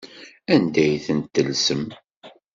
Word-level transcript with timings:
Anda 0.53 0.81
ay 0.83 0.95
tent-tellsem? 1.05 1.83